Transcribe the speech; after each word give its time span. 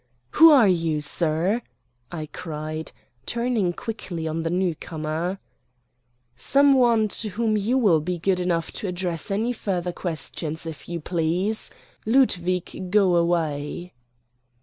"Who 0.31 0.49
are 0.49 0.67
you, 0.67 0.99
sir?" 0.99 1.61
I 2.11 2.25
cried, 2.33 2.91
turning 3.27 3.71
quickly 3.73 4.27
on 4.27 4.41
the 4.41 4.49
newcomer. 4.49 5.37
"Some 6.35 6.73
one 6.73 7.07
to 7.09 7.29
whom 7.29 7.55
you 7.55 7.77
will 7.77 7.99
be 7.99 8.17
good 8.17 8.39
enough 8.39 8.71
to 8.81 8.87
address 8.87 9.29
any 9.29 9.53
further 9.53 9.91
questions, 9.91 10.65
if 10.65 10.89
you 10.89 10.99
please. 11.01 11.69
Ludwig, 12.07 12.89
go 12.89 13.15
away." 13.15 13.93